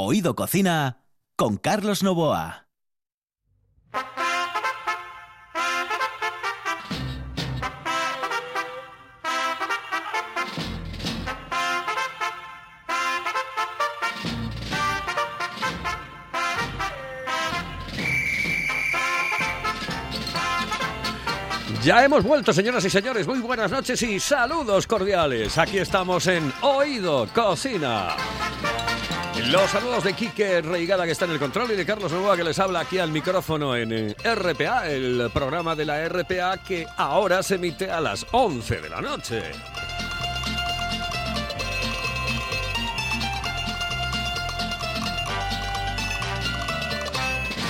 [0.00, 1.02] Oído Cocina
[1.34, 2.68] con Carlos Novoa.
[21.82, 23.26] Ya hemos vuelto, señoras y señores.
[23.26, 25.58] Muy buenas noches y saludos cordiales.
[25.58, 28.14] Aquí estamos en Oído Cocina.
[29.46, 32.44] Los saludos de Quique Reigada que está en el control y de Carlos Novoa que
[32.44, 37.42] les habla aquí al micrófono en eh, RPA, el programa de la RPA que ahora
[37.42, 39.42] se emite a las 11 de la noche.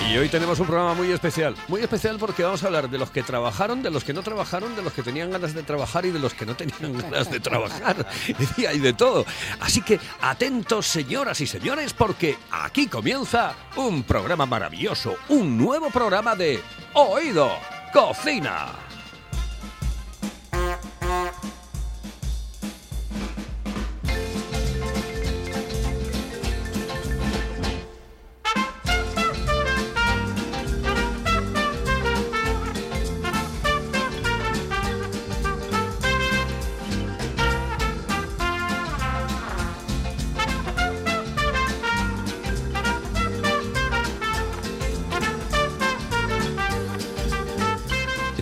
[0.08, 3.10] Y hoy tenemos un programa muy especial, muy especial porque vamos a hablar de los
[3.10, 6.10] que trabajaron, de los que no trabajaron, de los que tenían ganas de trabajar y
[6.10, 8.06] de los que no tenían ganas de trabajar.
[8.56, 9.26] Y hay de todo.
[9.60, 16.34] Así que atentos, señoras y señores, porque aquí comienza un programa maravilloso, un nuevo programa
[16.34, 16.58] de
[16.94, 17.50] Oído
[17.92, 18.87] Cocina.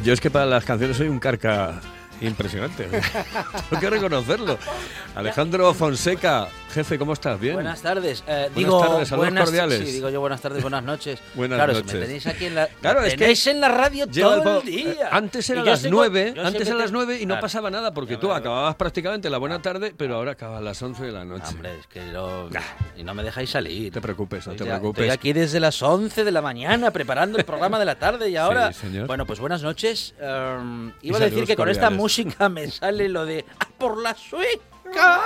[0.06, 1.80] Yo es que para las canciones soy un carca
[2.20, 2.88] impresionante.
[3.70, 4.58] Tengo que reconocerlo.
[5.14, 7.38] Alejandro Fonseca, jefe, ¿cómo estás?
[7.40, 7.54] ¿Bien?
[7.54, 8.22] Buenas tardes.
[8.26, 9.78] Eh, Buenas digo, tardes, saludos buenas- cordiales.
[9.80, 11.20] Sí, digo yo buenas tardes, buenas noches.
[11.34, 11.90] Buenas claro, noches.
[11.90, 14.60] si me tenéis aquí en la, Claro, me es que tenéis en la radio todo
[14.60, 15.08] el día.
[15.10, 18.34] Antes yo las nueve, antes eran las nueve y no pasaba nada porque tú me-
[18.34, 21.46] acababas prácticamente la buena tarde, pero ahora acabas a las 11 de la noche.
[21.50, 22.00] Hombre, es que
[22.96, 23.86] y no me dejáis salir.
[23.86, 25.02] No te preocupes, no te preocupes.
[25.04, 28.36] Estoy aquí desde las 11 de la mañana preparando el programa de la tarde y
[28.36, 28.72] ahora.
[28.72, 29.06] señor.
[29.06, 30.14] Bueno, pues buenas noches.
[30.20, 31.96] Em, iba a decir que con esta cordiales.
[32.06, 34.14] Música me sale lo de ¡Ah, por la
[34.92, 35.20] sueca!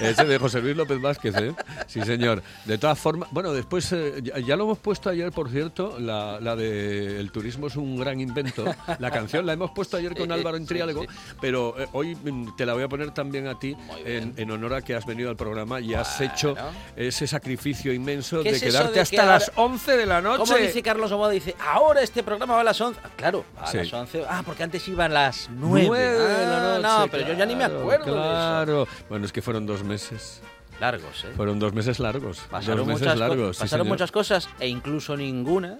[0.00, 1.52] Ese de José Luis López Vázquez, ¿eh?
[1.88, 2.42] Sí, señor.
[2.64, 6.38] De todas formas, bueno, después, eh, ya, ya lo hemos puesto ayer, por cierto, la,
[6.40, 8.64] la de El turismo es un gran invento.
[9.00, 11.08] La canción la hemos puesto ayer con Álvaro sí, Entrialego, sí.
[11.40, 14.74] pero eh, hoy mm, te la voy a poner también a ti en, en honor
[14.74, 16.32] a que has venido al programa y has Bueno.
[16.32, 16.54] hecho
[16.94, 20.20] ese sacrificio inmenso ¿Qué de es quedarte de hasta que ahora- las 11 de la
[20.20, 20.44] noche.
[20.44, 21.30] ¿Cómo dice Carlos Oboa?
[21.30, 23.00] Dice, ahora este programa va a las 11.
[23.02, 23.78] Ah, claro, a Sí.
[23.78, 24.22] las 11.
[24.28, 25.86] Ah, porque antes iban las 9.
[25.88, 28.20] Nueve de la Ah, noche, no, pero yo ya ni me claro, acuerdo de eso.
[28.20, 28.88] Claro.
[29.08, 30.42] Bueno, es que fueron dos meses.
[30.80, 31.32] Largos, ¿eh?
[31.36, 32.38] Fueron dos meses largos.
[32.50, 33.56] Pasaron, dos meses muchas, largos.
[33.58, 35.78] pasaron muchas cosas e incluso ninguna,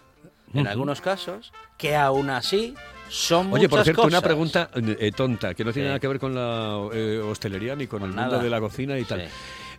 [0.54, 2.74] en algunos casos, que aún así
[3.10, 5.90] son Oye, por cierto, una pregunta eh, tonta, que no tiene Sí.
[5.90, 8.42] nada que ver con la eh, hostelería ni con, Con el mundo nada.
[8.42, 9.20] de la cocina y tal.
[9.20, 9.26] Sí.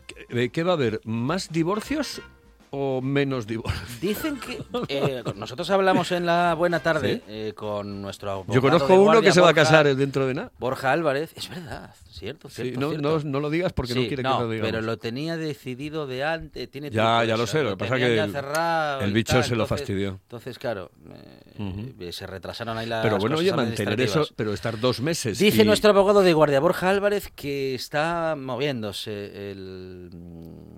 [0.05, 1.01] ¿Qué, eh, qué va a haber?
[1.03, 2.21] ¿Más divorcios
[2.71, 3.99] o menos divorcios?
[4.01, 7.21] Dicen que eh, nosotros hablamos en la buena tarde ¿Sí?
[7.27, 10.33] eh, con nuestro abogado Yo conozco de uno que se va a casar dentro de
[10.33, 10.51] nada.
[10.59, 13.01] Borja Álvarez, es verdad, cierto, Sí, no, cierto.
[13.01, 14.71] no, no lo digas porque no quiere no, que lo digamos.
[14.71, 16.69] pero lo tenía decidido de antes.
[16.69, 19.67] Tiene Ya, ya lo sé, lo que pasa que el- bicho tal, se lo entonces-
[19.79, 20.09] fastidió.
[20.23, 20.91] Entonces, claro,
[21.99, 25.37] eh, se retrasaron ahí las Pero bueno, cosas oye, mantener eso, pero estar dos meses.
[25.39, 30.09] Dice y- nuestro abogado de guardia, Borja Álvarez, que está moviéndose el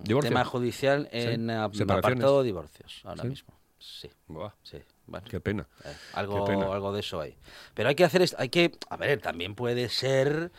[0.03, 0.29] Divorcio.
[0.29, 2.17] tema judicial en Separaciones.
[2.23, 3.29] apartado divorcios ahora Sí.
[3.29, 3.53] mismo.
[3.79, 4.77] Sí, Buah, sí.
[5.07, 5.67] Bueno, qué pena.
[5.85, 6.71] eh, algo, qué pena.
[6.73, 7.35] algo de eso hay.
[7.73, 10.51] Pero hay que hacer, hay que, a ver, también puede ser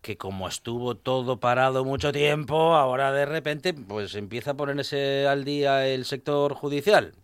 [0.00, 5.44] que como estuvo todo parado mucho tiempo, ahora de repente pues empieza a ponerse al
[5.44, 7.14] día el sector judicial.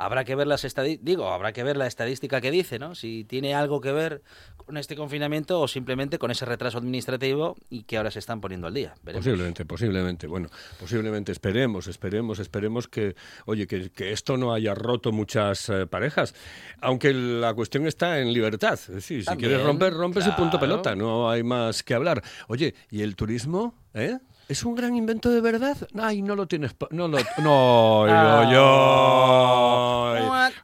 [0.00, 0.64] Habrá que ver las
[1.00, 2.94] digo, habrá que ver la estadística que dice, ¿no?
[2.94, 4.22] Si tiene algo que ver
[4.56, 8.68] con este confinamiento o simplemente con ese retraso administrativo y que ahora se están poniendo
[8.68, 8.94] al día.
[9.02, 9.24] Veremos.
[9.24, 10.26] Posiblemente, posiblemente.
[10.28, 10.48] Bueno,
[10.78, 13.16] posiblemente esperemos, esperemos, esperemos que,
[13.46, 16.32] oye, que, que esto no haya roto muchas eh, parejas.
[16.80, 18.74] Aunque la cuestión está en libertad.
[18.74, 20.94] Es decir, si quieres romper, rompes y punto pelota.
[20.94, 22.22] No hay más que hablar.
[22.46, 23.74] Oye, ¿y el turismo?
[23.94, 24.18] ¿Eh?
[24.48, 25.76] ¿Es un gran invento de verdad?
[26.00, 26.74] Ay, no lo tienes.
[26.90, 27.18] No lo.
[27.38, 28.56] No, ay, ay,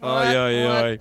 [0.00, 1.00] ay, ay, ay,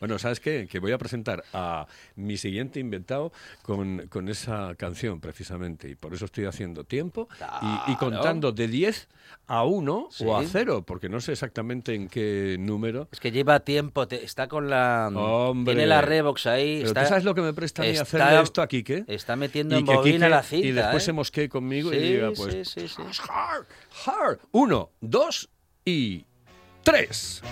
[0.00, 0.66] Bueno, ¿sabes qué?
[0.70, 1.86] Que voy a presentar a
[2.16, 3.32] mi siguiente inventado
[3.62, 5.88] con, con esa canción, precisamente.
[5.88, 7.28] Y por eso estoy haciendo tiempo
[7.62, 7.98] y, y Claro.
[7.98, 9.08] contando de 10
[9.46, 10.24] a 1 Sí.
[10.26, 13.08] o a 0, porque no sé exactamente en qué número.
[13.12, 15.10] Es que lleva tiempo, te- está con la...
[15.14, 15.74] Hombre.
[15.74, 16.76] Tiene la Revox ahí.
[16.78, 19.04] Pero está, ¿tú sabes lo que me presta a mí está- hacerle esto a Quique?
[19.06, 20.66] Está metiendo Y en bobina Quique- la cinta.
[20.66, 21.06] y después ¿eh?
[21.06, 22.86] se mosquee conmigo y Sí, diga, pues, sí.
[23.28, 23.66] hard,
[24.06, 24.38] hard.
[24.52, 25.48] Uno, dos
[25.84, 26.24] y
[26.82, 27.42] tres.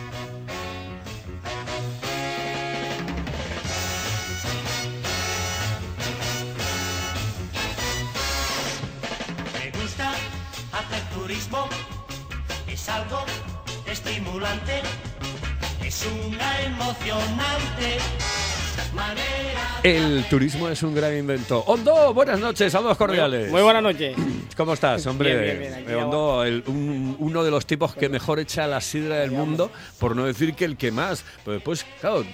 [11.20, 11.68] Turismo
[12.68, 13.24] es algo
[13.90, 14.82] estimulante,
[15.84, 17.98] es una emocionante
[18.94, 19.24] manera.
[19.82, 21.60] El turismo es un gran invento.
[21.66, 23.50] Hondo, buenas noches, saludos cordiales.
[23.50, 24.16] Muy buenas noches.
[24.56, 25.30] ¿Cómo estás, hombre?
[25.36, 28.66] Bien, bien, bien, aquí Eh, Hondo, el- un- uno de los tipos que mejor echa
[28.66, 31.24] la sidra del mundo, por no decir que el que más.
[31.44, 32.24] Pero después, claro,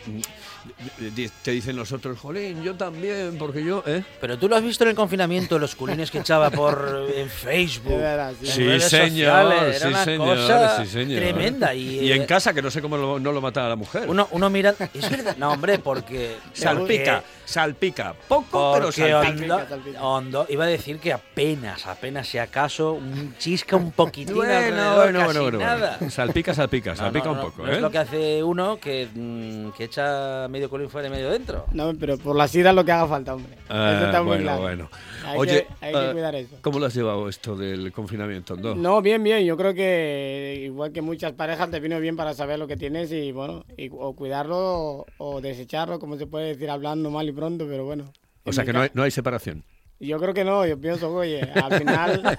[1.42, 4.04] te dicen los otros, jolín, yo también, porque yo, ¿eh?
[4.20, 7.96] Pero tú lo has visto en el confinamiento, los culines que echaba por en Facebook.
[7.98, 8.46] Verdad, sí.
[8.48, 9.08] en Sí, redes señor,
[9.42, 11.20] sociales, era sí, una señor, cosa sí, señor.
[11.20, 11.74] tremenda.
[11.74, 14.04] Y, en eh, casa, que no sé cómo lo- no lo mataba la mujer.
[14.08, 14.74] Uno, uno mira.
[14.94, 15.36] Es verdad.
[15.36, 16.36] No, hombre, porque.
[16.52, 18.14] salpica, salpica.
[18.28, 19.56] Poco, Porque, pero salpica.
[19.56, 20.02] Hondo, salpica.
[20.02, 24.34] Hondo iba a decir que apenas, apenas si acaso, un chisca un poquitín.
[24.34, 25.96] Bueno, bueno, casi bueno, bueno, nada.
[25.98, 26.10] bueno.
[26.12, 27.76] Salpica, salpica, No, salpica no, un poco, no ¿eh?
[27.76, 31.66] es lo que hace uno que, mm, que echa medio colín fuera y medio dentro.
[31.72, 33.56] No, pero por la sidra es lo que haga falta, hombre.
[33.68, 34.60] Ah, eso está muy bueno, claro.
[34.62, 34.90] bueno.
[35.24, 36.56] Hay Oye, que, hay que eh, cuidar eso.
[36.60, 38.74] ¿cómo lo has llevado esto del confinamiento, Hondo?
[38.74, 39.44] No, bien, bien.
[39.44, 43.10] Yo creo que igual que muchas parejas te vino bien para saber lo que tienes
[43.10, 47.32] y bueno, y, o cuidarlo o, o desecharlo, como se puede decir hablando mal y
[47.32, 48.04] pronto, pero bueno.
[48.44, 49.64] O sea que no hay, no hay separación.
[50.08, 52.38] Yo creo que no, yo pienso, oye, al final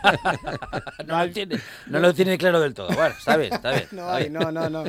[1.08, 2.88] No lo, tiene, no lo tiene claro del todo.
[2.90, 3.88] Bueno, está bien, está bien.
[3.92, 4.84] no hay, no, no, no.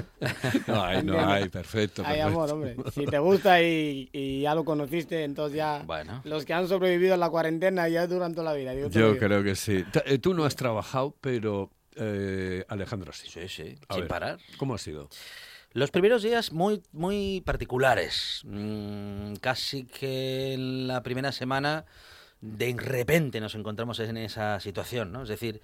[0.67, 2.03] No hay, no hay, perfecto.
[2.05, 2.27] Hay perfecto.
[2.27, 2.77] amor, hombre.
[2.93, 6.21] Si te gusta y, y ya lo conociste, entonces ya Bueno.
[6.25, 8.75] los que han sobrevivido a la cuarentena ya duran toda la vida.
[8.75, 9.17] Yo digo.
[9.19, 9.85] creo que sí.
[10.07, 13.29] Eh, Tú no has trabajado, pero eh, Alejandro sí.
[13.31, 14.39] Sí, sí, A sin ver, parar.
[14.57, 15.09] ¿Cómo ha sido?
[15.73, 18.43] Los primeros días muy, muy particulares.
[18.45, 21.85] Mm, casi que en la primera semana
[22.45, 25.23] de repente nos encontramos en esa situación, ¿no?
[25.23, 25.63] Es decir,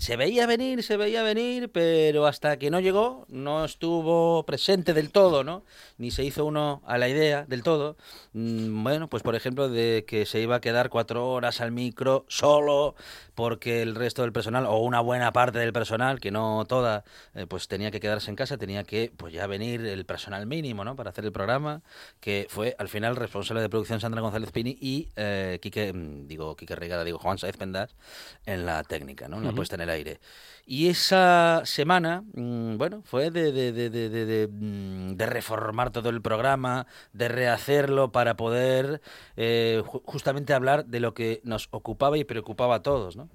[0.00, 5.10] se veía venir, se veía venir, pero hasta que no llegó, no estuvo presente del
[5.10, 5.62] todo, ¿no?
[5.98, 7.98] Ni se hizo uno a la idea del todo.
[8.32, 12.24] Mm, Bueno, pues por ejemplo, de que se iba a quedar cuatro horas al micro
[12.28, 12.94] solo,
[13.34, 17.04] porque el resto del personal, o una buena parte del personal, que no toda,
[17.34, 20.82] eh, pues tenía que quedarse en casa, tenía que pues ya venir el personal mínimo,
[20.82, 20.96] ¿no?
[20.96, 21.82] Para hacer el programa,
[22.20, 26.56] que fue al final responsable de producción Sandra González Pini y eh, Quique, mm, digo,
[26.56, 27.94] Quique Regada, digo, Juan Saez Pendas
[28.46, 29.36] en la técnica, ¿no?
[29.36, 30.18] En la puesta en el aire.
[30.72, 35.90] Y esa semana, mm, bueno, fue de, de, de, de, de- de, mm, de reformar
[35.90, 39.00] todo el programa, de rehacerlo para poder
[39.36, 43.28] eh, ju- justamente hablar de lo que nos ocupaba y preocupaba a todos, ¿no?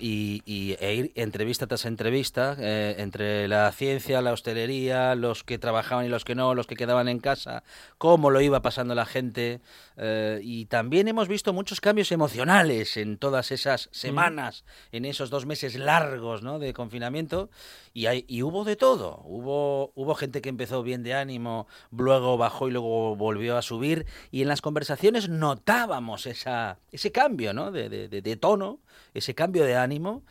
[0.00, 5.58] Y, y- e ir entrevista tras entrevista eh, entre la ciencia, la hostelería, los que
[5.58, 7.62] trabajaban y los que no, los que quedaban en casa,
[7.98, 9.60] cómo lo iba pasando la gente.
[9.98, 15.44] eh, y también hemos visto muchos cambios emocionales en todas esas semanas, en esos dos
[15.44, 16.58] meses largos ¿no?
[16.58, 17.50] de confinamiento.
[17.92, 19.22] Y, hay, y hubo de todo.
[19.24, 24.06] Hubo, hubo gente que empezó bien de ánimo, luego bajó y luego volvió a subir.
[24.30, 27.70] Y en las conversaciones notábamos esa, ese cambio ¿no?
[27.72, 28.80] de- de- de tono,
[29.14, 30.22] ese cambio de ánimo.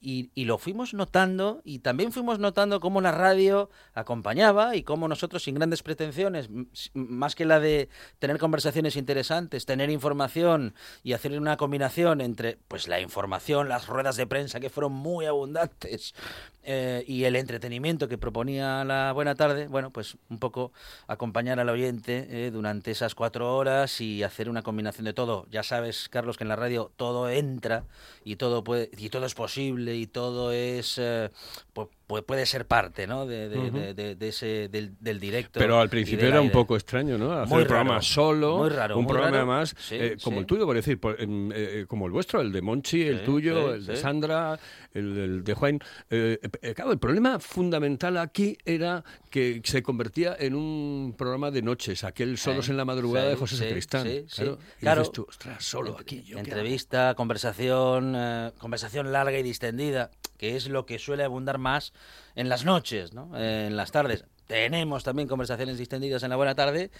[0.00, 5.08] Y, y lo fuimos notando y también fuimos notando cómo la radio acompañaba y cómo
[5.08, 6.48] nosotros sin grandes pretensiones,
[6.94, 7.88] más que la de
[8.18, 14.16] tener conversaciones interesantes, tener información y hacer una combinación entre pues la información, las ruedas
[14.16, 16.14] de prensa que fueron muy abundantes
[16.62, 20.72] eh, y el entretenimiento que proponía la buena tarde, bueno, pues un poco
[21.06, 25.46] acompañar al oyente eh, durante esas cuatro horas y hacer una combinación de todo.
[25.50, 27.84] Ya sabes, Carlos, que en la radio todo entra
[28.24, 31.30] y todo puede y todo es posible y todo es eh,
[31.74, 31.90] pu- pu-
[32.26, 33.26] puede ser parte, ¿no?
[33.26, 35.58] De, de- de- de- de ese del, del directo.
[35.60, 37.32] Pero al principio era un poco extraño, ¿no?
[37.32, 39.66] Hacer Muy el programa raro, solo, muy raro, un muy programa raro.
[39.66, 40.40] Sí, eh, como sí.
[40.40, 43.68] el tuyo, por decir, por- em, eh, como el vuestro, el de Monchi, el tuyo,
[43.68, 43.96] sí, el de.
[43.96, 44.58] Sandra,
[44.92, 45.78] el, el de Juan.
[46.10, 51.62] Eh, eh, claro, el problema fundamental aquí era que se convertía en un programa de
[51.62, 54.06] noches, aquel Solos Sí, en la madrugada sí, de José sí, Sacristán.
[54.06, 54.42] sí, sí.
[54.42, 55.00] claro, y Claro.
[55.02, 56.22] dices tú, ostras, solo aquí.
[56.22, 56.40] ¿yo qué hago?".
[56.50, 61.92] Entrevista, conversación, eh, conversación larga y distendida, que es lo que suele abundar más
[62.34, 63.30] en las noches, ¿no?
[63.38, 64.24] En las tardes.
[64.46, 66.90] Tenemos también conversaciones distendidas en la buena tarde,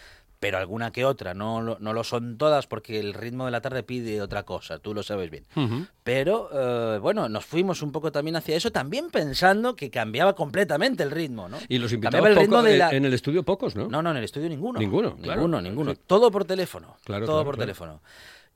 [0.40, 1.32] pero alguna que otra.
[1.32, 4.92] No, no lo son todas porque el ritmo de la tarde pide otra cosa, tú
[4.92, 5.47] lo sabes bien.
[5.56, 5.87] Ujú.
[6.04, 11.02] Pero eh, bueno, nos fuimos un poco también hacia eso, también pensando que cambiaba completamente
[11.02, 11.56] el ritmo, ¿no?
[11.66, 13.88] Y los invitados el ritmo poco- de eh, la- en el estudio pocos, ¿no?
[13.88, 14.78] no, no, en el estudio ninguno.
[14.78, 15.40] Ninguno, claro.
[15.40, 15.92] Ninguno, ninguno.
[15.94, 16.00] Sí.
[16.06, 16.99] Todo por teléfono.
[17.04, 18.02] Claro, todo claro, por teléfono.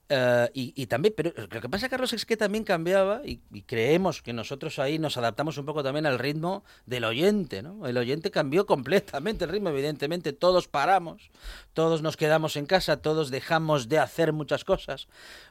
[0.08, 4.20] Eh, y, también, pero lo que pasa, Carlos, es que también cambiaba y, y creemos
[4.20, 7.86] que nosotros ahí nos adaptamos un poco también al ritmo del oyente, ¿no?
[7.86, 11.30] El oyente cambió completamente el ritmo, evidentemente todos paramos,
[11.72, 15.08] todos nos quedamos en casa, todos dejamos de hacer muchas cosas,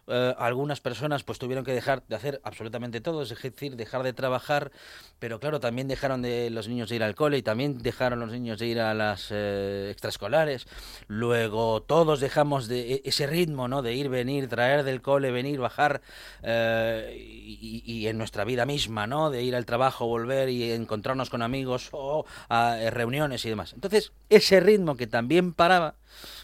[0.07, 4.13] eh, algunas personas pues tuvieron que dejar de hacer absolutamente todo, es decir, dejar de
[4.13, 4.71] trabajar,
[5.19, 8.31] pero claro, también dejaron de los niños de ir al cole y también dejaron los
[8.31, 10.65] niños de ir a las eh, extraescolares.
[11.07, 13.81] Luego todos dejamos de e- ese ritmo, ¿no?
[13.81, 16.01] De ir, venir, traer del cole, venir, bajar
[16.41, 19.29] eh, y, y en nuestra vida misma, ¿no?
[19.29, 23.73] De ir al trabajo, volver y encontrarnos con amigos o a eh, reuniones y demás.
[23.73, 25.95] Entonces, ese ritmo que también paraba,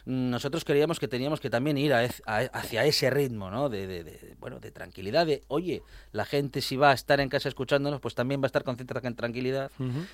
[0.06, 3.70] nosotros creíamos que teníamos que también ir a a- hacia ese ritmo, ¿no?
[3.70, 7.30] De, de- de- bueno, de tranquilidad, de, oye, la gente si va a estar en
[7.30, 9.72] casa escuchándonos, pues también va a estar con cierta tranquilidad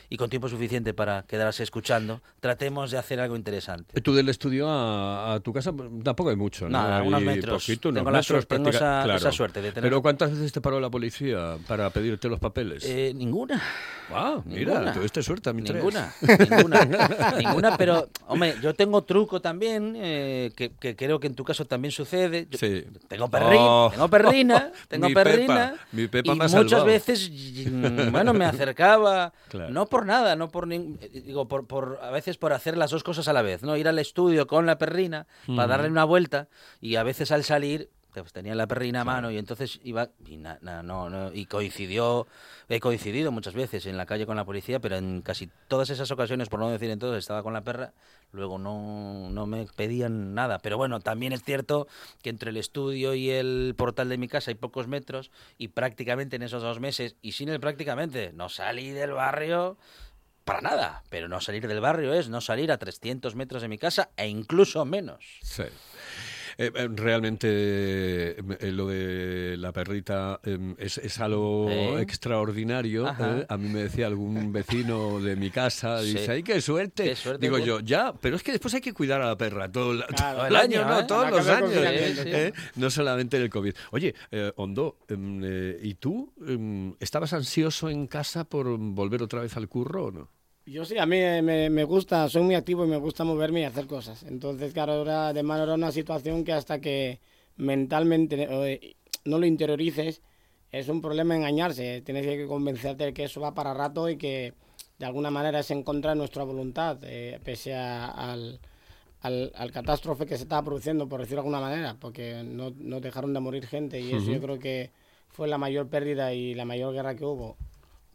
[0.10, 2.22] y con tiempo suficiente para quedarse escuchando.
[2.40, 4.00] Tratemos de hacer algo interesante.
[4.02, 6.72] Tú del estudio a, a tu casa pues, tampoco hay mucho, ¿no?
[6.72, 7.64] Nada, unos metros.
[7.64, 9.16] Poquito, unos Tengo metros, suerte- tengo esa- claro.
[9.16, 12.84] esa suerte de tener- Pero ¿cuántas veces te paró la policía para pedirte los papeles?
[12.86, 13.62] Eh, ninguna.
[14.12, 14.94] ah, mira, ninguna.
[14.94, 15.76] tuviste suerte a mí tres.
[15.78, 16.80] Ninguna, ninguna,
[17.38, 21.66] ninguna, pero, hombre, yo tengo truco también, eh, que, que creo que en tu caso
[21.66, 22.48] también sucede.
[22.50, 22.84] Yo Sí.
[23.08, 23.90] Tengo perrín, Oh.
[23.92, 25.72] tengo perrina, tengo Mi perrina.
[25.74, 26.86] Pepa, mi Pepa y me ha muchas salvado.
[26.86, 27.66] veces, y-
[28.12, 29.70] bueno, me acercaba, Claro.
[29.72, 30.80] no por nada, no por, eh,
[31.24, 33.78] digo, por, por, a veces por hacer las dos cosas a la vez, ¿no?
[33.78, 36.48] Ir al estudio con la perrina para darle una vuelta
[36.82, 37.90] y a veces al salir
[38.22, 41.46] pues tenía la perrina a mano y entonces iba y na- na- no, no, y
[41.46, 42.28] coincidió
[42.70, 46.10] he coincidido muchas veces en la calle con la policía pero en casi todas esas
[46.12, 47.94] ocasiones por no decir en todas estaba con la perra
[48.32, 51.88] luego no, no me pedían nada pero bueno también es cierto
[52.22, 56.36] que entre el estudio y el portal de mi casa hay pocos metros y prácticamente
[56.36, 59.78] en esos dos meses y sin el prácticamente no salí del barrio
[60.44, 63.80] para nada, pero no salir del barrio es no salir a 300 metros de mi
[63.80, 65.40] casa e incluso menos.
[65.42, 65.64] Sí.
[66.58, 72.02] Eh, eh, realmente eh, eh, lo de la perrita eh, es, es algo ¿Eh?
[72.02, 73.08] extraordinario.
[73.08, 73.46] Eh.
[73.50, 76.14] A mí me decía algún vecino de mi casa, Sí.
[76.14, 77.04] dice, ¡ay, qué suerte!
[77.04, 79.72] Qué suerte, Digo yo, ya, pero es que después hay que cuidar a la perra
[79.72, 80.38] todo, el- Claro.
[80.38, 81.08] todo el El año, año, ¿no?
[81.08, 82.14] Todos los años, ¿eh?
[82.16, 82.22] sí.
[82.26, 82.54] ¿eh?
[82.76, 83.74] no solamente en el COVID.
[83.92, 89.42] Oye, eh, Hondo, em, eh, ¿y tú em, estabas ansioso en casa por volver otra
[89.42, 90.30] vez al curro o no?
[90.66, 93.62] Yo sí, a mí eh, me, me gusta, soy muy activo y me gusta moverme
[93.62, 94.24] y hacer cosas.
[94.24, 97.20] Entonces, claro, ahora de mano era una situación que hasta que
[97.58, 98.96] mentalmente eh,
[99.26, 100.22] no lo interiorices,
[100.72, 102.02] es un problema engañarse.
[102.02, 104.54] Tienes que convencerte de que eso va para rato y que
[104.98, 108.60] de alguna manera es en contra de nuestra voluntad, eh, pese a- al,
[109.22, 113.00] al, al catástrofe que se estaba produciendo, por decirlo de alguna manera, porque no, no
[113.02, 114.90] dejaron de morir gente y eso yo creo que
[115.30, 117.56] fue la mayor pérdida y la mayor guerra que hubo.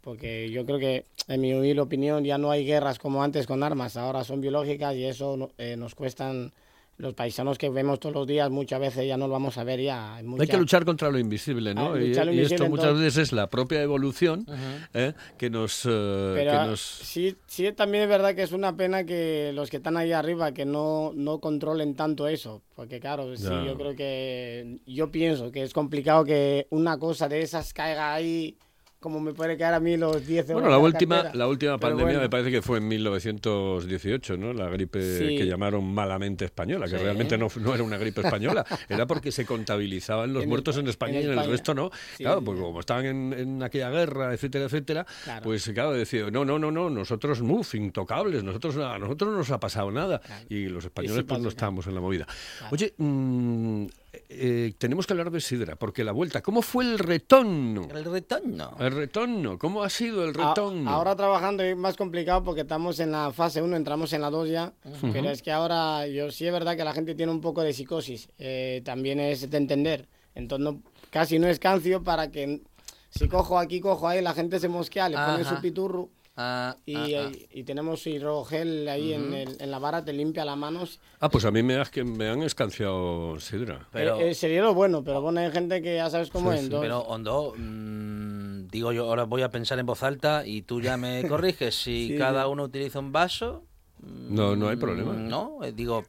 [0.02, 3.62] Porque yo creo que, en mi humilde opinión, ya no hay guerras como antes con
[3.62, 6.52] armas, ahora son biológicas y eso no- eh, nos cuestan
[6.96, 9.80] los paisanos que vemos todos los días, muchas veces ya no lo vamos a ver
[9.80, 10.16] ya.
[10.16, 11.94] Hay, Hay mucha- que luchar contra lo invisible, ¿no?
[11.94, 14.44] Ah, y, lo y esto invisible, muchas entonces- veces es la propia evolución
[14.92, 15.14] ¿eh?
[15.38, 15.86] que nos...
[15.86, 16.80] eh, Pero que nos...
[16.80, 20.52] sí, sí, también es verdad que es una pena que los que están ahí arriba
[20.52, 22.60] que no, no controlen tanto eso.
[22.76, 23.64] Porque claro, sí, Ya.
[23.64, 28.58] yo creo que, yo pienso que es complicado que una cosa de esas caiga ahí
[29.00, 31.34] como me puede caer a mí los 10 euros Bueno, la de última, cartera.
[31.38, 32.20] la última pandemia bueno.
[32.20, 34.52] me parece que fue en 1918, ¿no?
[34.52, 35.36] La gripe Sí.
[35.38, 37.02] que llamaron malamente española, que Sí.
[37.02, 40.84] realmente no, no era una gripe española, era porque se contabilizaban los En muertos en
[40.86, 41.90] Espa- España en y en el resto no.
[42.16, 42.44] Sí, claro, sí.
[42.44, 45.42] como estaban en, en aquella guerra, etcétera, etcétera, Claro.
[45.44, 49.50] pues claro, decía, no, no, no, no, nosotros, muf, intocables, nosotros, a nosotros no nos
[49.50, 50.20] ha pasado nada.
[50.50, 52.26] Y los españoles pues no estábamos en la movida.
[52.70, 53.86] Oye, mm,
[54.32, 57.88] eh, tenemos que hablar de Sidra, porque la vuelta, ¿cómo fue el retorno?
[57.90, 58.76] El retorno.
[58.78, 60.88] El retorno, ¿cómo ha sido el A- retorno?
[60.88, 64.48] Ahora trabajando es más complicado porque estamos en la fase 1, entramos en la 2
[64.48, 64.72] ya.
[65.12, 67.72] Pero es que ahora, yo sí es verdad que la gente tiene un poco de
[67.72, 68.28] psicosis.
[68.38, 70.08] eh, también es de entender.
[70.36, 72.62] Entonces, no- casi no es cancio para que
[73.10, 75.56] si cojo aquí, cojo ahí, la gente se mosquea, le pone Ajá.
[75.56, 76.08] su piturro.
[76.36, 77.36] Ah, Y, ah, ah.
[77.52, 81.00] y- tenemos hidrogel ahí en, el- en la vara, te limpia las manos.
[81.18, 83.88] Ah, pues a mí me, has- que me han escanciado sidra.
[83.92, 86.54] Pero- Eh, eh, sería lo bueno, pero bueno, hay gente que ya sabes cómo Sí,
[86.54, 86.60] es.
[86.60, 86.66] sí.
[86.66, 90.80] entonces- Pero Hondo, mm, digo yo, ahora voy a pensar en voz alta y tú
[90.80, 91.74] ya me corriges.
[91.74, 93.64] Si Sí, cada uno utiliza un vaso,
[94.00, 95.12] mm, No, no hay problema.
[95.12, 96.04] No, eh, digo,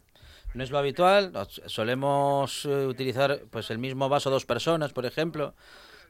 [0.54, 1.34] no es lo habitual.
[1.66, 5.56] Solemos eh, utilizar pues el mismo vaso dos personas, por ejemplo.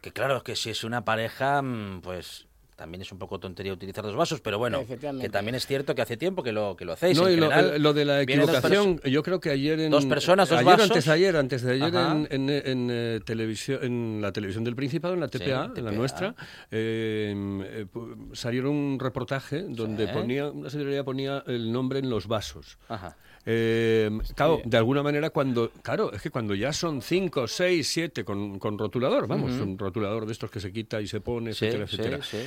[0.02, 2.48] Que claro, que si es una pareja, mm, pues
[2.82, 6.02] también es un poco tontería utilizar dos vasos, pero bueno, que también es cierto que
[6.02, 7.16] hace tiempo que lo que lo hacéis.
[7.16, 9.92] No, en y general, eh, lo de la equivocación, yo creo que ayer en...
[9.92, 10.90] Dos personas, dos ayer, vasos.
[10.90, 12.14] antes de ayer, antes de ayer Ajá.
[12.14, 15.86] en, en, en, eh, televisión, en la televisión del Principado, en la Sí, TPA, en
[15.86, 16.34] la nuestra,
[16.72, 17.36] eh,
[17.66, 17.86] eh,
[18.34, 20.14] salieron un reportaje donde Sí.
[20.14, 22.80] ponía, una señoría ponía el nombre en los vasos.
[22.90, 23.16] Ajá.
[23.46, 28.24] Eh, claro, de alguna manera cuando, claro, es que cuando ya son 5, 6, 7
[28.24, 31.66] con, con rotulador, vamos, un rotulador de estos que se quita y se pone, Sí,
[31.66, 32.24] etcétera, sí, etcétera.
[32.24, 32.38] sí.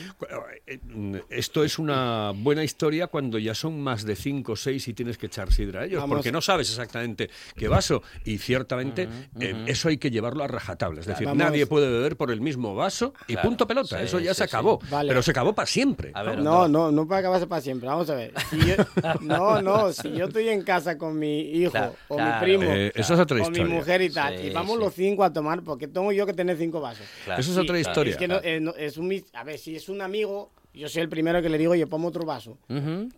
[0.66, 4.94] Eh, mm, Esto es una buena historia cuando ya son más de 5, 6 y
[4.94, 6.16] tienes que echar sidra a ellos, Vamos.
[6.16, 9.08] porque no sabes exactamente qué vaso y ciertamente
[9.40, 11.38] eh, eso hay que llevarlo a rajatabla, es decir, Vamos.
[11.44, 14.38] nadie puede beber por el mismo vaso y Claro, punto pelota, sí, eso ya sí,
[14.38, 14.48] se sí.
[14.54, 15.08] acabó, Vale.
[15.08, 16.12] pero se acabó para siempre.
[16.14, 16.68] A ver, No, Onda.
[16.68, 17.88] no, no puede acabarse para siempre.
[17.88, 18.32] Vamos a ver.
[18.50, 18.74] Si yo-
[19.22, 22.46] no, no, si yo estoy en casa con mi hijo Claro, o claro.
[22.46, 24.80] mi primo Eh, eso es otra o mi mujer y tal, Sí, y vamos sí.
[24.84, 27.06] los cinco a tomar, porque tengo yo que tener cinco vasos.
[27.24, 27.40] Claro.
[27.40, 28.10] Eso es Sí, otra historia.
[28.12, 30.88] Es que no, eh, no- es un, mis- a ver, si es un amigo, yo
[30.88, 32.58] soy el primero que le digo, oye, ponme otro vaso.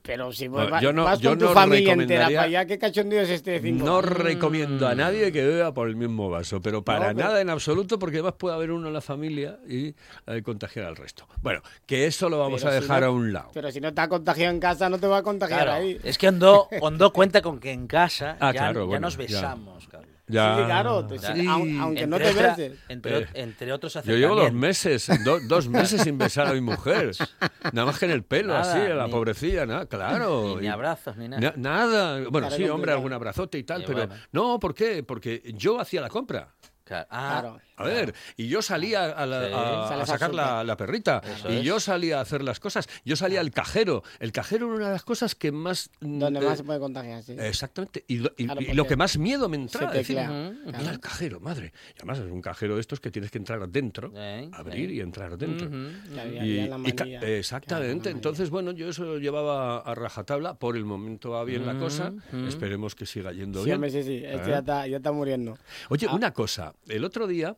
[0.02, 2.66] Pero si No, va- yo no- vas yo con tu no familia entera para allá,
[2.66, 3.84] ¿qué cachondeo es este cinco?
[3.84, 7.50] No recomiendo a nadie que beba por el mismo vaso, pero para pero- nada en
[7.50, 9.94] absoluto, porque además puede haber uno en la familia y
[10.26, 11.26] eh, contagiar al resto.
[11.42, 13.50] Bueno, que eso lo vamos Pero a si dejar no- a un lado.
[13.54, 15.98] Pero si no te ha contagiado en casa, no te va a contagiar Claro, ahí.
[16.04, 19.14] es que Hondo, Hondo cuenta con que en casa Ah, ya, claro, ya bueno, nos
[19.16, 19.22] ya.
[19.22, 20.15] besamos, Carlos.
[20.28, 20.56] Ya.
[20.58, 22.78] Sí, claro, sí, aun- aunque no te otra- beses.
[22.88, 26.60] Entre, Eh, entre otros Yo llevo dos meses, do- dos meses sin besar a mi
[26.60, 27.12] mujer.
[27.72, 30.56] Nada más que en el pelo, Nada, así, a la ni- pobrecilla, nada, claro.
[30.60, 31.40] Ni, abrazos, ni nada.
[31.40, 32.16] Na- nada.
[32.28, 34.14] Bueno, Claro, sí, hombre, algún abrazote y tal, Y pero bueno.
[34.32, 35.02] no, ¿por qué?
[35.04, 36.48] Porque yo hacía la compra.
[36.86, 37.06] Claro.
[37.10, 37.60] Ah, Claro.
[37.78, 39.52] A ver, y yo salía a, la- Sí.
[40.00, 41.62] a- sacar la, perrita, Eso y es.
[41.62, 44.02] yo salía a hacer las cosas, yo salía al cajero.
[44.18, 45.90] El cajero era una de las cosas que más...
[46.00, 47.36] Donde eh, más se puede contagiar, sí.
[47.38, 51.00] Exactamente, y lo, y- Claro, y porque lo que más miedo me entraba, decir, al
[51.00, 51.72] cajero, madre.
[51.96, 54.94] Y además es un cajero de estos que tienes que entrar dentro, Eh, abrir eh.
[54.94, 55.66] y entrar dentro.
[55.66, 56.14] Ujú.
[56.14, 60.76] Que había- Y- había la exactamente, entonces bueno, yo eso lo llevaba a rajatabla, por
[60.78, 62.12] el momento va bien la cosa,
[62.48, 63.74] esperemos que siga yendo Sí, bien.
[63.74, 64.22] hombre, sí, sí.
[64.24, 64.48] Este ¿Eh?
[64.48, 65.58] ya, está, ya está muriendo.
[65.90, 66.14] Oye, Ah.
[66.14, 67.56] una cosa, el otro día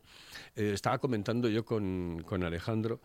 [0.55, 3.01] eh, estaba comentando yo con, con Alejandro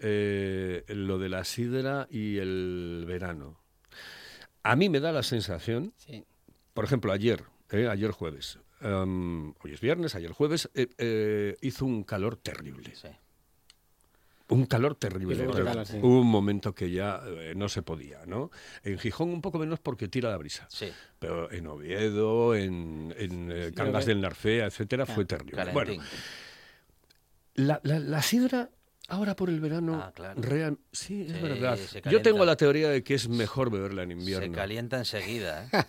[0.00, 3.58] eh, lo de la sidra y el verano.
[4.62, 6.24] A mí me da la sensación, Sí.
[6.74, 10.70] por ejemplo, ayer, eh, ayer jueves, em, hoy es viernes, ayer jueves,
[11.62, 12.94] hizo un calor terrible.
[12.94, 13.08] Sí.
[14.52, 15.36] Un calor terrible.
[15.52, 15.98] Pero sí.
[16.02, 18.50] Hubo un momento que ya eh, no se podía, ¿no?
[18.84, 20.66] En Gijón un poco menos porque tira la brisa.
[20.70, 20.90] Sí.
[21.18, 25.56] Pero en Oviedo, en, en eh, Cangas del Narcea, etcétera, Claro, fue terrible.
[25.56, 25.74] Calentín.
[25.96, 26.02] Bueno,
[27.54, 28.70] la, la- la sidra
[29.08, 30.40] ahora por el verano, Ah, claro.
[30.40, 31.76] real, sí, es Sí, verdad.
[31.76, 34.54] se Yo tengo la teoría de que es mejor beberla en Se invierno.
[34.56, 35.68] calienta enseguida.
[35.70, 35.84] ¿eh?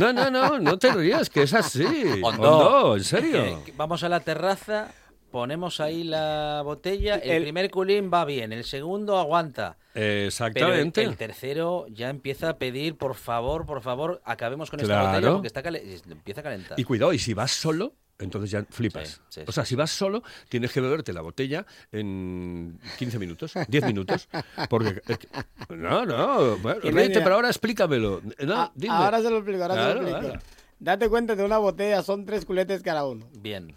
[0.00, 1.82] No, no, no, no te rías, que es así.
[2.22, 2.42] Hondo.
[2.58, 3.44] Hondo, en serio.
[3.44, 4.92] Eh, que vamos a la terraza,
[5.30, 9.76] ponemos ahí la botella, el, El- primer culín va bien, el segundo aguanta.
[9.92, 11.02] Pero el, Exactamente.
[11.02, 15.46] el tercero ya empieza a pedir, por favor, por favor, acabemos con esta botella porque
[15.48, 15.62] está
[16.10, 16.78] empieza a calentar.
[16.80, 19.20] Y cuidado, y si vas solo, entonces ya flipas.
[19.28, 23.52] Sí, sí, o sea, si vas solo, tienes que beberte la botella en 15 minutos,
[23.68, 24.28] 10 minutos.
[24.68, 25.00] Porque.
[25.02, 25.28] que-
[25.74, 26.56] no, no.
[26.58, 27.20] Bueno, llega.
[27.22, 28.20] pero ahora explícamelo.
[28.44, 28.94] No, Ah, dime.
[28.94, 30.20] ahora se lo explico, ahora se lo explico.
[30.20, 30.40] claro.
[30.80, 33.26] Date cuenta de una botella, son tres culetes cada uno.
[33.40, 33.74] Bien.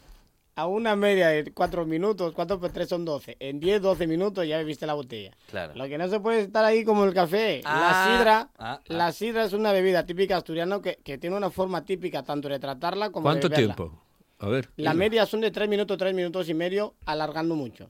[0.62, 3.36] A una media de cuatro minutos, cuatro por tres son doce.
[3.40, 5.36] En 10, 12 minutos ya bebiste la botella.
[5.50, 5.74] Claro.
[5.74, 7.64] Lo que no se puede estar ahí como el café.
[7.66, 8.82] Ah, la sidra, ah, ah.
[8.86, 12.60] la sidra es una bebida típica asturiana que, que tiene una forma típica tanto de
[12.60, 13.76] tratarla como ¿Cuánto de beberla.
[13.76, 14.04] tiempo?
[14.38, 14.70] A ver.
[14.76, 17.90] La media son de tres minutos, tres minutos y medio, alargando mucho.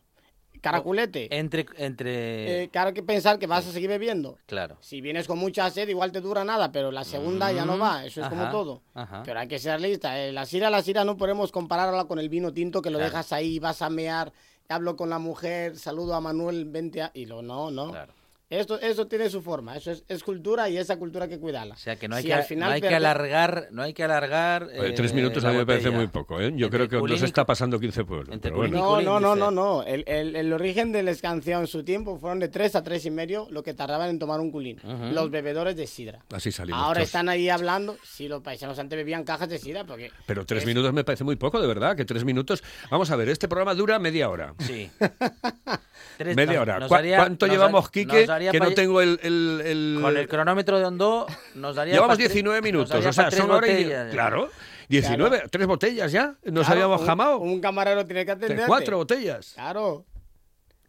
[0.62, 1.28] Caraculete.
[1.38, 1.66] Entre.
[1.78, 4.38] entre Eh, claro hay que pensar que vas a seguir bebiendo.
[4.46, 4.78] Claro.
[4.80, 8.06] Si vienes con mucha sed, igual te dura nada, pero la segunda ya no va,
[8.06, 8.82] eso es como todo.
[8.94, 9.24] ajá.
[9.26, 10.20] Pero hay que ser lista.
[10.20, 13.12] eh, La sira, la sira no podemos compararla con el vino tinto que lo Claro.
[13.12, 14.32] dejas ahí, vas a mear,
[14.70, 17.12] hablo con la mujer, saludo a Manuel, vente a...
[17.14, 17.90] Y lo no, no.
[17.90, 18.14] Claro.
[18.52, 21.74] Esto, eso tiene su forma, eso es, es cultura y esa cultura hay que cuidarla.
[21.76, 23.82] O sea que no hay, Si que, al final no hay que pierde- alargar, no
[23.82, 24.64] hay que alargar.
[24.64, 26.52] Oye, eh, tres minutos la a mí me parece muy poco, ¿eh?
[26.56, 28.28] Yo Entre creo que culín nos está pasando 15 pueblos.
[28.34, 28.86] entre pero bueno.
[28.90, 29.84] culín y No, no, no, no, no.
[29.84, 33.10] El, el- el origen del escanciado en su tiempo fueron de 3 a 3 y
[33.12, 34.80] medio lo que tardaban en tomar un culín.
[35.14, 36.20] Los bebedores de sidra.
[36.34, 36.82] Así salimos.
[36.82, 37.08] Ahora todos.
[37.08, 37.96] están ahí hablando.
[38.04, 40.12] Si los paisanos antes bebían cajas de sidra, porque.
[40.26, 42.62] Pero tres es- minutos me parece muy poco, de verdad, que tres minutos.
[42.90, 44.54] Vamos a ver, este programa dura media hora.
[44.60, 44.92] Sí.
[46.18, 46.80] Tres- Media hora.
[46.80, 48.28] nos ¿Cuá- daría- ¿Cuánto nos llevamos, da- Quique?
[48.52, 49.20] Que no tengo el...
[49.24, 51.94] el- el- Con el cronómetro de Hondo nos daría.
[51.96, 53.72] Llevamos pa- 19 nos minutos, o sea, son hora y...
[53.72, 54.12] botellas.
[54.12, 54.50] Claro,
[54.90, 56.36] 19, tres botellas ya.
[56.44, 57.38] Nos Claro, habíamos un- jamado.
[57.40, 58.66] Un camarero tiene que atenderte.
[58.68, 59.54] Cuatro botellas.
[59.56, 60.06] Claro.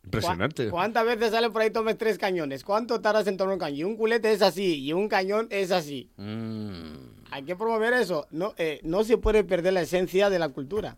[0.04, 0.64] Impresionante.
[0.64, 2.64] ¿Cu- ¿Cuántas veces sale por ahí tomes tres cañones?
[2.64, 3.78] ¿Cuánto tardas en tomar un cañón?
[3.78, 6.10] Y un culete es así, y un cañón es así.
[6.16, 8.26] Mm, Hay que promover eso.
[8.30, 10.96] No, eh, no se puede perder la esencia de la cultura.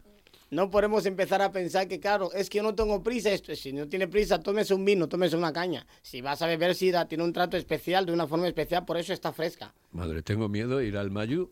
[0.54, 3.30] No podemos empezar a pensar que, claro, es que yo no tengo prisa.
[3.32, 5.84] Esto, si no tiene prisa, tómese un vino, tómese una caña.
[6.00, 9.12] Si vas a beber sida, tiene un trato especial, de una forma especial, por eso
[9.12, 9.74] está fresca.
[9.90, 11.50] Madre, tengo miedo de ir al Mayu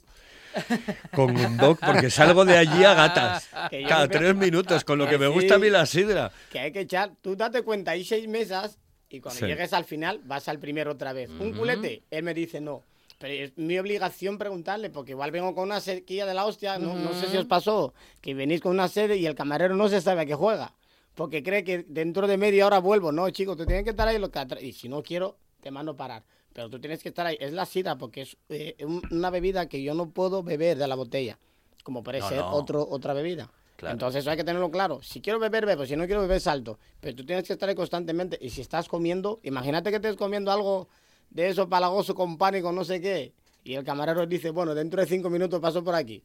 [1.15, 3.49] con un doc porque salgo de allí a gatas.
[3.89, 6.31] Cada tres minutos, con lo que Que me gusta a mí la sidra.
[6.53, 8.79] Que hay que echar, tú date cuenta, hay seis mesas
[9.11, 9.47] y cuando Sí.
[9.47, 11.29] llegues al final vas al primero otra vez.
[11.29, 12.85] Un culete, él me dice no.
[13.23, 16.97] Pero es mi obligación preguntarle, porque igual vengo con una sequía de la hostia, no,
[16.97, 20.01] no sé si os pasó, que venís con una sede y el camarero no se
[20.01, 20.75] sabe a qué juega,
[21.15, 23.13] porque cree que dentro de media hora vuelvo.
[23.13, 25.97] No, chico, tú tienes que estar ahí lo que y si no quiero, te mando
[25.97, 26.25] parar.
[26.53, 27.37] Pero tú tienes que estar ahí.
[27.39, 30.89] Es la sidra, porque es eh, un- una bebida que yo no puedo beber de
[30.89, 31.39] la botella,
[31.85, 32.51] como puede No, ser no.
[32.51, 33.53] Otro, otra bebida.
[33.77, 33.93] Claro.
[33.93, 35.01] Entonces eso hay que tenerlo claro.
[35.01, 35.87] Si quiero beber, bebo.
[35.87, 36.79] Si no quiero beber, salto.
[37.01, 38.37] Pero tú tienes que estar ahí constantemente.
[38.41, 40.89] Y si estás comiendo, imagínate que estés comiendo algo
[41.33, 43.33] de eso palagoso con pan con no sé qué.
[43.65, 46.23] Y el camarero dice, bueno, dentro de cinco minutos paso por aquí.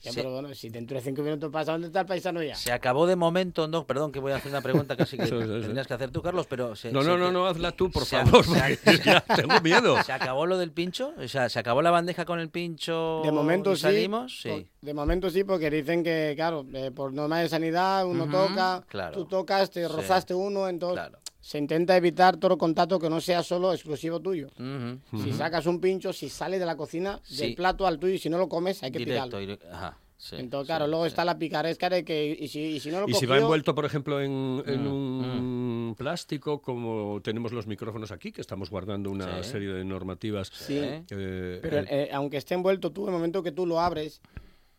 [0.00, 0.18] Ya, Sí.
[0.18, 2.54] pero bueno, si dentro de cinco minutos pasa, ¿dónde está el paisano ya?
[2.54, 5.88] Se acabó de momento, no, perdón que voy a hacer una pregunta casi que tendrías
[5.88, 6.76] que hacer tú, Carlos, pero...
[6.76, 8.44] se- No, se no, no, no, hazla tú, por se- favor,
[9.04, 10.00] ya tengo miedo.
[10.04, 11.12] ¿Se acabó lo del pincho?
[11.18, 13.82] O sea, ¿se acabó la bandeja con el pincho De momento sí.
[13.82, 14.40] salimos?
[14.44, 14.68] por- Sí.
[14.80, 18.84] De momento sí, porque dicen que, claro, eh, por norma de sanidad uno Ujú, toca,
[18.88, 19.14] claro.
[19.16, 19.92] tú tocas, te Sí.
[19.92, 21.18] rozaste uno, entonces Claro.
[21.48, 24.48] Se intenta evitar todo contacto que no sea solo exclusivo tuyo.
[25.24, 27.38] Si sacas un pincho, si sale de la cocina, Sí.
[27.38, 29.28] del plato al tuyo, y si no lo comes, hay que Directo.
[29.38, 29.40] tirarlo.
[29.56, 29.98] dire- Ajá.
[30.18, 31.08] sí, Entonces, sí, claro, luego sí.
[31.08, 33.74] está la picaresca de que, y si, y si no lo Y si va envuelto,
[33.74, 39.10] por ejemplo, en, en Mm, un plástico, como tenemos los micrófonos aquí, que estamos guardando
[39.10, 39.52] una Sí.
[39.52, 40.50] serie de normativas.
[40.52, 40.76] Sí.
[40.78, 44.20] eh, Pero eh, eh, aunque esté envuelto tú, en el momento que tú lo abres,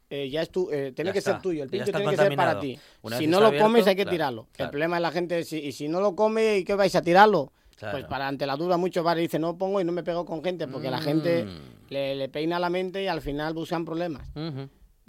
[0.09, 1.63] eh, ya es tu, eh, tiene Ya que está, ser tuyo.
[1.63, 2.77] El pincho tiene que ser para ti.
[3.01, 4.47] Una Si no lo comes, hay que claro, tirarlo.
[4.57, 6.95] El problema de la gente es, si, y si no lo come, ¿y qué vais
[6.95, 7.51] a tirarlo?
[7.75, 7.97] Claro.
[7.97, 10.43] Pues para ante la duda, muchos bares dicen, no pongo y no me pego con
[10.43, 11.59] gente, porque la gente Mm.
[11.89, 14.27] le, le peina la mente y al final buscan problemas.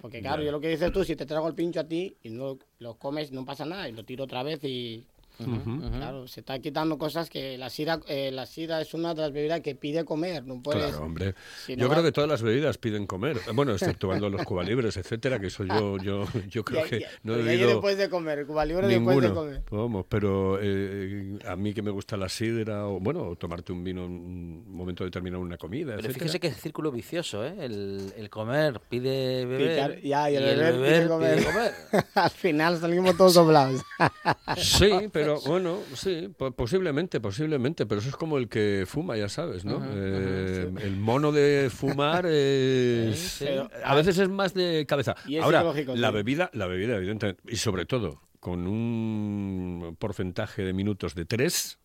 [0.00, 2.30] Porque claro, yo lo que dices tú, si te traigo el pincho a ti y
[2.30, 5.04] no lo comes, no pasa nada, y lo tiro otra vez y...
[5.44, 9.33] Claro, se está quitando cosas que la sida, eh, la sida es una de las
[9.33, 10.85] bebidas que pide comer, no puedes...
[10.87, 11.35] Claro, hombre.
[11.66, 13.38] si yo no creo va- que todas las bebidas piden comer.
[13.55, 17.35] Bueno, exceptuando los cubalibres, etcétera, que eso yo, yo, yo creo Ya- que ya- no
[17.35, 19.35] he bebido después de comer, Cuba Libre después de ninguno.
[19.35, 19.62] comer.
[19.70, 23.83] Vamos, pero eh, a mí que me gusta la sidra, o bueno, o tomarte un
[23.85, 26.14] vino en un momento determinado, una comida, Pero etcétera.
[26.18, 27.55] fíjese que es círculo vicioso, ¿eh?
[27.61, 29.70] El, el comer pide beber.
[29.94, 31.37] Picar- ya, y el el beber pide beber comer.
[31.38, 31.72] pide comer.
[32.14, 33.83] Al final salimos todos doblados.
[34.57, 39.28] Sí, pero bueno, sí, po- posiblemente, posiblemente, pero eso es como el que fuma, ya
[39.28, 39.82] sabes, ¿no?
[39.92, 43.18] Eh, El mono de fumar es...
[43.18, 45.14] Sí, Pero- a veces es más de cabeza.
[45.26, 45.62] Y es Ahora,
[45.94, 51.78] la bebida, la bebida, evidentemente, y sobre todo con un porcentaje de minutos de tres,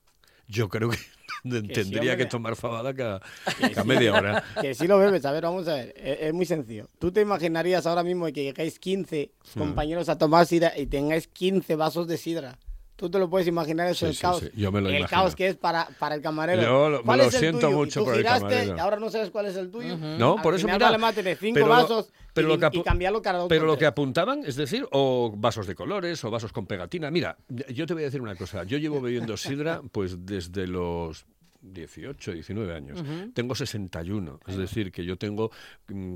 [0.48, 0.98] yo creo que
[1.74, 3.22] tendría que tomar fabada cada,
[3.60, 4.44] cada media hora.
[4.62, 6.88] que si lo bebes, a ver, vamos a ver, es, es muy sencillo.
[7.00, 9.60] ¿Tú te imaginarías ahora mismo que llegáis 15 Hmm.
[9.60, 12.58] compañeros a tomar sidra y tengáis 15 vasos de sidra?
[12.96, 14.40] ¿Tú te lo puedes imaginar eso, Sí, el sí, caos?
[14.40, 15.10] sí, yo me lo el imagino.
[15.22, 16.62] caos que es para, para el camarero.
[16.62, 17.76] Yo lo- me ¿Cuál lo siento tuyo?
[17.78, 18.80] Mucho tú por el camarero.
[18.82, 19.98] ahora no sabes cuál es el tuyo.
[19.98, 22.58] No, Al por eso final mira, vale más tener 5 pero lo- vasos pero y,
[22.58, 25.76] lo que y cambiarlo cada dos Pero lo que apuntaban, es decir, o vasos de
[25.76, 27.12] colores, o vasos con pegatina.
[27.12, 28.64] Mira, yo te voy a decir una cosa.
[28.64, 31.26] Yo llevo bebiendo sidra pues desde los
[31.62, 33.04] 18, 19 años.
[33.34, 34.40] Tengo 61.
[34.48, 35.52] Es decir, que yo tengo
[35.90, 36.16] mm,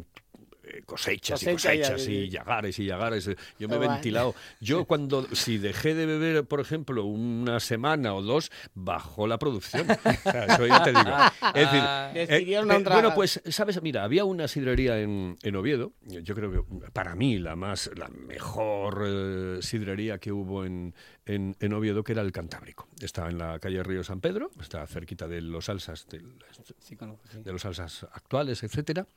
[0.85, 2.29] cosechas y Cosecha cosechas y sí.
[2.29, 3.27] llagares y llagares.
[3.27, 4.35] eh, Yo me he ventilado.
[4.59, 9.87] Yo cuando, si dejé de beber, por ejemplo, una semana o dos, bajó la producción.
[9.89, 11.01] O sea, eso ya te digo.
[11.55, 12.11] Es decir, Ah.
[12.13, 13.81] eh, eh, bueno, pues, ¿sabes?
[13.81, 18.07] Mira, había una sidrería en, en Oviedo, yo creo que para mí la más, la
[18.09, 20.93] mejor eh, sidrería que hubo en,
[21.25, 22.87] en, en Oviedo, que era el Cantábrico.
[23.01, 26.95] Está en la calle Río San Pedro, está cerquita de los sí.
[27.43, 27.65] de los
[28.13, 29.07] actuales, etcétera.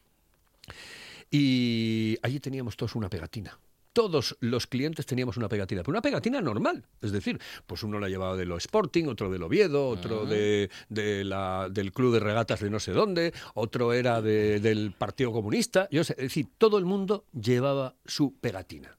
[1.36, 3.58] Y allí teníamos todos una pegatina.
[3.94, 6.84] Todos los clientes teníamos una pegatina, pero una pegatina normal.
[7.00, 11.24] Es decir, pues uno la llevaba de lo Sporting, otro del Oviedo, otro de, de
[11.24, 15.88] la, del Club de Regatas de no sé dónde, otro era de- del Partido Comunista.
[15.90, 18.96] Yo sé, es decir, todo el mundo llevaba su pegatina.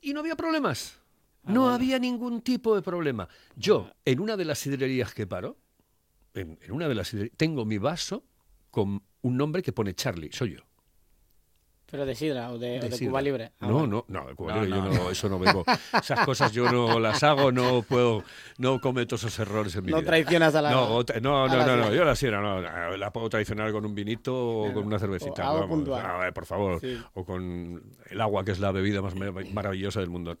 [0.00, 0.98] Y no había problemas.
[1.44, 3.28] No había ningún tipo de problema.
[3.56, 5.56] Yo, en una de las sidrerías que paro,
[6.34, 8.24] en, en una de las tengo mi vaso
[8.70, 10.60] con un nombre que pone Charlie, soy yo.
[11.92, 13.10] Pero de sidra o de, o de de sidra.
[13.10, 13.52] Cuba Libre.
[13.60, 15.62] Ah, no, no, no, de Cuba No, Libre yo no, no, eso no bebo.
[16.00, 18.24] Esas cosas yo no las hago, no puedo,
[18.58, 20.06] no cometo esos errores en mi No vida.
[20.06, 22.60] traicionas a la- No, no, no, no, no, yo la sidra no,
[22.96, 25.84] la puedo traicionar con un vinito o con una cervecita, o vamos,
[26.20, 26.98] ver, por favor, Sí.
[27.12, 30.38] o con el agua que es la bebida más ma- maravillosa del mundo.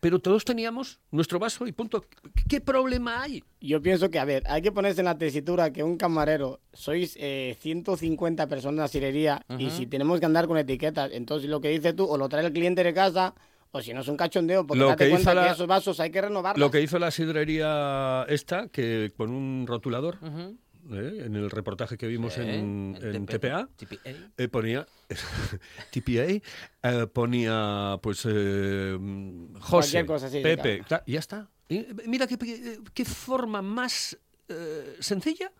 [0.00, 2.04] Pero todos teníamos nuestro vaso y punto.
[2.48, 3.42] ¿Qué problema hay?
[3.60, 7.16] Yo pienso que, a ver, hay que ponerse en la tesitura que un camarero, sois
[7.20, 10.58] eh, 150 personas en la sirería y si tenemos que andar con
[11.12, 13.34] entonces lo que dices tú, o lo trae el cliente de casa,
[13.70, 15.66] o si no es un cachondeo, porque Lo date que cuenta hizo que la- esos
[15.66, 16.60] vasos hay que renovarlos.
[16.60, 20.18] Lo que hizo la sidrería esta, que con un rotulador,
[20.90, 21.22] ¿eh?
[21.24, 23.68] en el reportaje que vimos en, en TPA,
[24.36, 24.86] eh, ponía
[25.90, 26.42] TPA,
[26.82, 28.26] eh, ponía pues
[29.60, 31.04] José, cosa, Pepe, claro.
[31.06, 31.48] ya está.
[31.68, 32.36] Y, mira qué,
[32.92, 34.18] qué- forma más
[35.00, 35.50] sencilla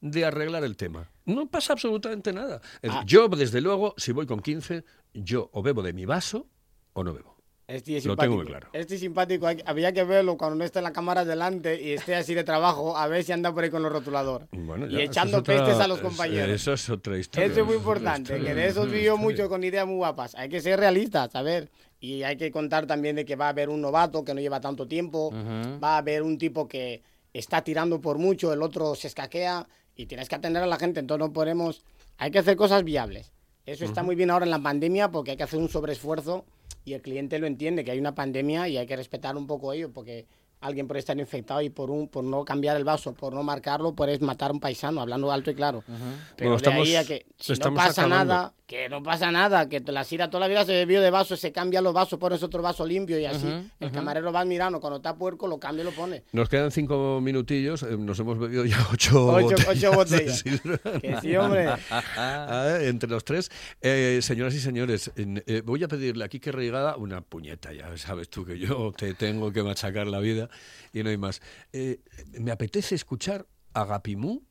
[0.00, 1.10] de arreglar el tema.
[1.26, 2.60] No pasa absolutamente nada.
[2.88, 3.02] Ah.
[3.06, 4.84] Yo, desde luego, si voy con 15,
[5.14, 6.46] yo o bebo de mi vaso
[6.92, 7.36] o no bebo.
[7.68, 8.22] Este es Lo simpático.
[8.32, 8.68] tengo muy claro.
[8.72, 9.46] Este es simpático.
[9.64, 12.96] Había que verlo cuando no esté en la cámara delante y esté así de trabajo,
[12.96, 14.48] a ver si anda por ahí con los rotuladores.
[14.50, 16.48] Bueno, y ya, echando eso es otra- pestes a los es- compañeros.
[16.50, 17.46] Eso es otra historia.
[17.46, 20.34] Eso es muy importante, historia, que de esos otra vivió mucho con ideas muy guapas.
[20.34, 21.70] Hay que ser realistas, a ver.
[22.00, 24.60] Y hay que contar también de que va a haber un novato que no lleva
[24.60, 29.06] tanto tiempo, va a haber un tipo que está tirando por mucho, el otro se
[29.06, 29.64] escaquea
[29.96, 31.82] y tienes que atender a la gente, entonces no podemos...
[32.18, 33.32] Hay que hacer cosas viables.
[33.66, 36.44] Eso está muy bien ahora en la pandemia porque hay que hacer un sobreesfuerzo
[36.84, 39.72] y el cliente lo entiende, que hay una pandemia y hay que respetar un poco
[39.72, 40.26] ello porque
[40.60, 43.94] alguien puede estar infectado y por un por no cambiar el vaso, por no marcarlo,
[43.94, 45.82] puedes matar a un paisano, hablando alto y claro.
[45.86, 45.98] Pero
[46.36, 48.16] Bueno, de estamos- ahí a que si no pasa acabando.
[48.34, 51.36] nada, que no pasa nada, que la sira toda la vida se bebió de vaso,
[51.36, 53.48] se cambia los vasos, pones otro vaso limpio y así.
[53.80, 56.22] el camarero va mirando, cuando está puerco lo cambia y lo pone.
[56.30, 59.68] Nos quedan cinco minutillos, eh, nos hemos bebido ya ocho, Ocho- botellas.
[59.68, 60.44] ocho botellas.
[61.02, 61.66] Que sí, hombre.
[61.90, 63.50] Ah, entre los tres.
[63.80, 68.30] Eh, señoras y señores, eh, voy a pedirle aquí que Reigada una puñeta, ya sabes
[68.30, 70.48] tú que yo te tengo que machacar la vida
[70.92, 71.42] y no hay más.
[71.72, 71.98] Eh,
[72.38, 74.44] me apetece escuchar Agapimú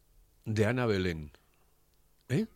[0.44, 1.32] de Ana Belén.
[2.28, 2.48] ¿Eh?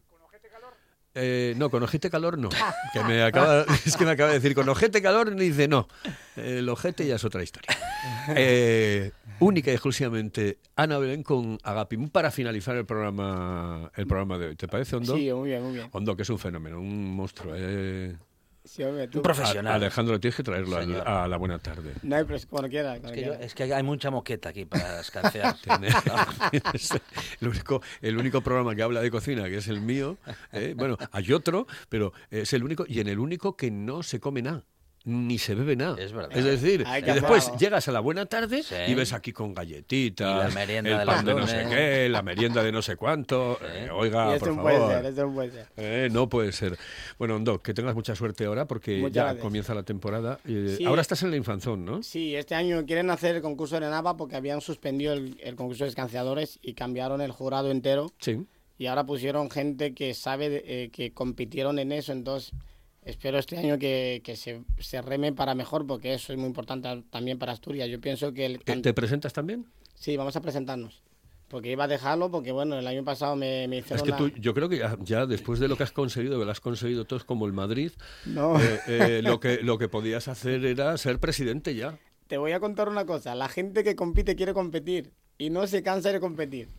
[1.15, 2.49] Eh, no, con ojete calor no.
[2.91, 5.87] Que me acaba, es que me acaba de decir, con ojete calor y dice no.
[6.35, 7.69] El ojete ya es otra historia.
[8.35, 14.47] Eh, única y exclusivamente Ana Belén con Agapimú para finalizar el programa, el programa de
[14.47, 14.55] hoy.
[14.55, 15.15] ¿Te parece, Hondo?
[15.15, 15.87] Sí, muy bien, muy bien.
[15.91, 17.53] Hondo, que es un fenómeno, un monstruo.
[17.55, 18.15] eh.
[18.65, 19.19] Sí, hombre, tú.
[19.19, 19.73] Un profesional.
[19.73, 21.93] A- Alejandro, tienes que traerlo a la buena tarde.
[22.01, 22.91] No hay pres- cuando quiera.
[22.91, 23.45] cuando Es que, yo- quiera.
[23.45, 25.55] es que hay mucha moqueta aquí para escanciar.
[25.61, 25.89] Tiene-
[26.73, 26.91] es
[27.41, 30.17] el, único, el único programa que habla de cocina, que es el mío.
[30.53, 30.73] ¿eh?
[30.77, 34.41] Bueno, hay otro, pero es el único, y en el único que no se come
[34.41, 34.63] nada.
[35.05, 36.01] Ni se bebe nada.
[36.01, 36.29] Es verdad.
[36.29, 38.73] decir, Hay y que después llegas a la buena tarde Sí.
[38.87, 42.07] y ves aquí con galletitas, Y la merienda el de pan de no sé qué,
[42.09, 43.59] la merienda de no sé cuánto.
[43.61, 44.93] Eh, oiga, Y por no puede favor.
[44.93, 45.67] ser, esto no puede ser.
[45.75, 46.77] Eh, no puede ser.
[47.19, 49.41] Bueno, Doc, que tengas mucha suerte ahora porque Muchas ya gracias.
[49.43, 50.39] comienza la temporada.
[50.47, 50.85] Eh, Sí.
[50.85, 52.01] Ahora estás en la infanzón, ¿no?
[52.01, 55.83] Sí, este año quieren hacer el concurso de Nava porque habían suspendido el, el concurso
[55.83, 58.11] de escanciadores y cambiaron el jurado entero.
[58.19, 58.45] Sí.
[58.77, 62.51] y ahora pusieron gente que sabe de- eh, que compitieron en eso, entonces
[63.05, 67.03] espero este año que, que se, se reme para mejor porque eso es muy importante
[67.09, 67.89] también para Asturias.
[67.89, 69.65] Yo pienso que el, ¿Te, presentas también?
[69.95, 71.01] sí, vamos a presentarnos.
[71.49, 74.29] Porque iba a dejarlo porque bueno, el año pasado me, me hicieron Es que tú,
[74.39, 77.05] yo creo que ya, ya después de lo que has conseguido, que lo has conseguido
[77.05, 77.91] todo es como el Madrid,
[78.25, 78.59] No.
[78.59, 81.99] eh, eh, lo, que, lo que podías hacer era ser presidente ya.
[82.25, 85.83] Te voy a contar una cosa, la gente que compite quiere competir y no se
[85.83, 86.69] cansa de competir.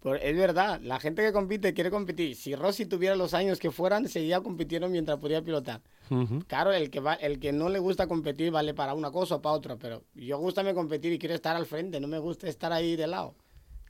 [0.00, 2.34] Por- es verdad, la gente que compite quiere competir.
[2.34, 5.82] Si Rossi tuviera los años que fueran, seguía compitiendo mientras podía pilotar.
[6.08, 6.40] Ujú.
[6.46, 9.42] Claro, el que va, el que no le gusta competir vale para una cosa o
[9.42, 12.72] para otra, pero yo gustame competir y quiero estar al frente, no me gusta estar
[12.72, 13.34] ahí de lado.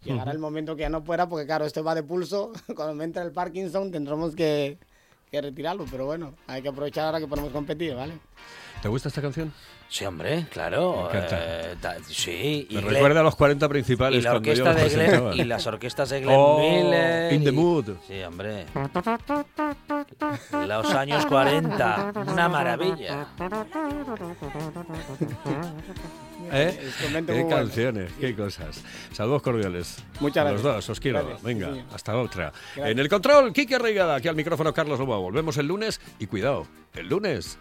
[0.02, 2.52] Llegará el momento que ya no pueda, porque claro, esto va de pulso.
[2.74, 4.78] Cuando me entra el Parkinson tendremos que,
[5.30, 8.14] que retirarlo, pero bueno, hay que aprovechar ahora que podemos competir, ¿vale?
[8.82, 9.52] ¿Te gusta esta canción?
[9.88, 11.08] Sí, hombre, claro.
[11.12, 11.38] Me encanta.
[11.96, 12.66] eh, sí.
[12.70, 15.44] Me recuerda a los 40 y principales la cuando yo orquesta los de Glenn, y
[15.44, 17.32] las orquestas de Glenn Oh, Miller.
[17.32, 17.84] In the y- Mood.
[18.06, 18.66] Sí, hombre.
[20.66, 22.12] Los años 40.
[22.28, 23.26] Una maravilla.
[26.52, 26.90] ¿Eh?
[27.26, 28.82] Qué canciones, qué cosas.
[29.12, 30.02] Saludos cordiales.
[30.20, 30.74] Muchas A los gracias.
[30.86, 31.18] dos, os quiero.
[31.20, 32.52] Gracias, Venga, sí, hasta otra.
[32.74, 32.90] Gracias.
[32.92, 35.20] En el control, Kike Reigada, aquí al micrófono Carlos Lobo.
[35.20, 37.58] Volvemos el lunes y cuidado, el lunes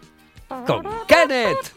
[0.66, 1.74] con Kenneth.